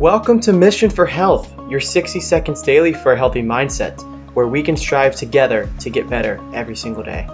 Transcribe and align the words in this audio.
Welcome 0.00 0.40
to 0.40 0.52
Mission 0.52 0.90
for 0.90 1.06
Health, 1.06 1.50
your 1.70 1.80
60 1.80 2.20
seconds 2.20 2.60
daily 2.60 2.92
for 2.92 3.14
a 3.14 3.16
healthy 3.16 3.40
mindset, 3.40 3.98
where 4.34 4.46
we 4.46 4.62
can 4.62 4.76
strive 4.76 5.16
together 5.16 5.70
to 5.80 5.88
get 5.88 6.06
better 6.10 6.38
every 6.52 6.76
single 6.76 7.02
day. 7.02 7.26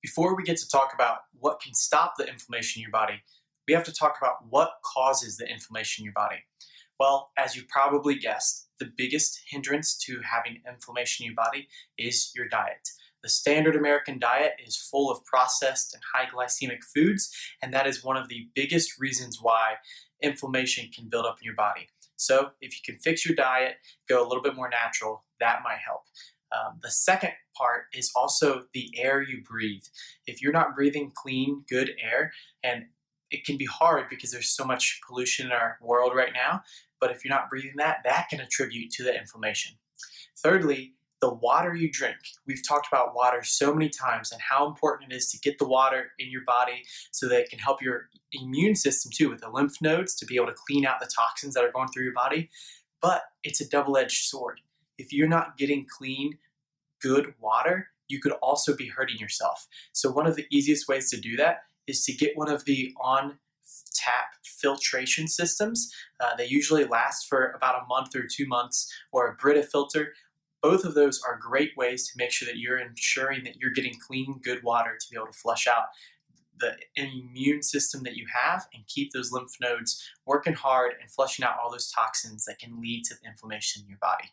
Before 0.00 0.34
we 0.34 0.42
get 0.42 0.56
to 0.56 0.66
talk 0.66 0.92
about 0.94 1.18
what 1.38 1.60
can 1.60 1.74
stop 1.74 2.14
the 2.16 2.26
inflammation 2.26 2.80
in 2.80 2.84
your 2.84 2.92
body, 2.92 3.20
we 3.68 3.74
have 3.74 3.84
to 3.84 3.92
talk 3.92 4.16
about 4.16 4.36
what 4.48 4.70
causes 4.82 5.36
the 5.36 5.46
inflammation 5.46 6.00
in 6.00 6.04
your 6.06 6.14
body. 6.14 6.36
Well, 6.98 7.30
as 7.36 7.56
you 7.56 7.64
probably 7.68 8.14
guessed, 8.14 8.68
the 8.78 8.90
biggest 8.96 9.38
hindrance 9.50 9.94
to 10.06 10.22
having 10.22 10.62
inflammation 10.66 11.26
in 11.26 11.32
your 11.32 11.44
body 11.44 11.68
is 11.98 12.32
your 12.34 12.48
diet. 12.48 12.88
The 13.26 13.30
standard 13.30 13.74
American 13.74 14.20
diet 14.20 14.52
is 14.64 14.76
full 14.76 15.10
of 15.10 15.24
processed 15.24 15.92
and 15.92 16.02
high 16.14 16.30
glycemic 16.30 16.84
foods, 16.84 17.28
and 17.60 17.74
that 17.74 17.84
is 17.84 18.04
one 18.04 18.16
of 18.16 18.28
the 18.28 18.46
biggest 18.54 19.00
reasons 19.00 19.40
why 19.42 19.78
inflammation 20.22 20.92
can 20.94 21.08
build 21.08 21.26
up 21.26 21.38
in 21.40 21.44
your 21.44 21.56
body. 21.56 21.88
So, 22.14 22.50
if 22.60 22.72
you 22.72 22.78
can 22.84 23.00
fix 23.00 23.26
your 23.26 23.34
diet, 23.34 23.78
go 24.08 24.24
a 24.24 24.28
little 24.28 24.44
bit 24.44 24.54
more 24.54 24.68
natural, 24.68 25.24
that 25.40 25.62
might 25.64 25.80
help. 25.84 26.02
Um, 26.52 26.78
the 26.84 26.90
second 26.92 27.32
part 27.58 27.86
is 27.92 28.12
also 28.14 28.66
the 28.72 28.92
air 28.96 29.22
you 29.22 29.42
breathe. 29.42 29.86
If 30.28 30.40
you're 30.40 30.52
not 30.52 30.76
breathing 30.76 31.10
clean, 31.12 31.64
good 31.68 31.96
air, 32.00 32.32
and 32.62 32.84
it 33.32 33.44
can 33.44 33.56
be 33.56 33.66
hard 33.66 34.08
because 34.08 34.30
there's 34.30 34.54
so 34.54 34.64
much 34.64 35.00
pollution 35.04 35.46
in 35.46 35.52
our 35.52 35.78
world 35.82 36.12
right 36.14 36.32
now, 36.32 36.62
but 37.00 37.10
if 37.10 37.24
you're 37.24 37.34
not 37.34 37.50
breathing 37.50 37.74
that, 37.78 38.04
that 38.04 38.28
can 38.30 38.38
attribute 38.38 38.92
to 38.92 39.02
the 39.02 39.18
inflammation. 39.18 39.78
Thirdly, 40.38 40.92
the 41.26 41.34
water 41.34 41.74
you 41.74 41.90
drink. 41.90 42.16
We've 42.46 42.62
talked 42.66 42.86
about 42.86 43.16
water 43.16 43.42
so 43.42 43.74
many 43.74 43.88
times 43.88 44.30
and 44.30 44.40
how 44.40 44.64
important 44.68 45.12
it 45.12 45.16
is 45.16 45.28
to 45.32 45.40
get 45.40 45.58
the 45.58 45.66
water 45.66 46.12
in 46.20 46.30
your 46.30 46.44
body 46.46 46.84
so 47.10 47.28
that 47.28 47.40
it 47.40 47.50
can 47.50 47.58
help 47.58 47.82
your 47.82 48.08
immune 48.30 48.76
system 48.76 49.10
too 49.12 49.28
with 49.28 49.40
the 49.40 49.50
lymph 49.50 49.82
nodes 49.82 50.14
to 50.16 50.26
be 50.26 50.36
able 50.36 50.46
to 50.46 50.54
clean 50.68 50.86
out 50.86 51.00
the 51.00 51.10
toxins 51.18 51.54
that 51.54 51.64
are 51.64 51.72
going 51.72 51.88
through 51.88 52.04
your 52.04 52.12
body. 52.12 52.48
But 53.02 53.22
it's 53.42 53.60
a 53.60 53.68
double 53.68 53.96
edged 53.96 54.24
sword. 54.26 54.60
If 54.98 55.12
you're 55.12 55.26
not 55.26 55.58
getting 55.58 55.84
clean, 55.98 56.38
good 57.02 57.34
water, 57.40 57.88
you 58.06 58.20
could 58.20 58.32
also 58.34 58.76
be 58.76 58.86
hurting 58.86 59.18
yourself. 59.18 59.66
So, 59.92 60.12
one 60.12 60.28
of 60.28 60.36
the 60.36 60.46
easiest 60.48 60.86
ways 60.86 61.10
to 61.10 61.20
do 61.20 61.36
that 61.36 61.62
is 61.88 62.04
to 62.04 62.12
get 62.12 62.36
one 62.36 62.48
of 62.48 62.64
the 62.66 62.94
on 63.00 63.38
tap 63.94 64.26
filtration 64.44 65.26
systems. 65.26 65.92
Uh, 66.20 66.36
they 66.36 66.46
usually 66.46 66.84
last 66.84 67.26
for 67.28 67.50
about 67.50 67.82
a 67.82 67.86
month 67.86 68.14
or 68.14 68.26
two 68.30 68.46
months, 68.46 68.92
or 69.12 69.28
a 69.28 69.34
Brita 69.34 69.62
filter. 69.62 70.12
Both 70.68 70.84
of 70.84 70.94
those 70.94 71.22
are 71.22 71.38
great 71.40 71.76
ways 71.76 72.08
to 72.08 72.14
make 72.16 72.32
sure 72.32 72.44
that 72.46 72.58
you're 72.58 72.80
ensuring 72.80 73.44
that 73.44 73.54
you're 73.60 73.70
getting 73.70 73.94
clean, 74.04 74.40
good 74.42 74.64
water 74.64 74.98
to 75.00 75.06
be 75.08 75.16
able 75.16 75.28
to 75.28 75.38
flush 75.38 75.68
out 75.68 75.84
the 76.58 76.76
immune 76.96 77.62
system 77.62 78.02
that 78.02 78.16
you 78.16 78.26
have 78.34 78.66
and 78.74 78.84
keep 78.88 79.12
those 79.12 79.30
lymph 79.30 79.52
nodes 79.60 80.02
working 80.26 80.54
hard 80.54 80.94
and 81.00 81.08
flushing 81.08 81.44
out 81.44 81.54
all 81.62 81.70
those 81.70 81.92
toxins 81.92 82.44
that 82.46 82.58
can 82.58 82.80
lead 82.80 83.04
to 83.04 83.14
inflammation 83.24 83.82
in 83.82 83.88
your 83.88 83.98
body. 83.98 84.24